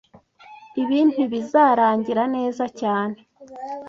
Ibi 0.81 0.97
ntibizarangira 1.11 2.23
neza 2.35 2.63
cyane 2.79 3.17